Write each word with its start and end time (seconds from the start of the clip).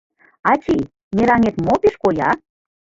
—Ачий, 0.51 0.83
мераҥет 1.15 1.55
мо 1.65 1.73
пеш 1.81 1.95
коя? 2.03 2.29